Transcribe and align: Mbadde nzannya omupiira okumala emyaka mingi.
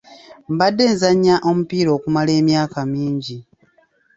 Mbadde 0.53 0.83
nzannya 0.93 1.35
omupiira 1.49 1.89
okumala 1.97 2.31
emyaka 2.39 2.79
mingi. 2.93 3.37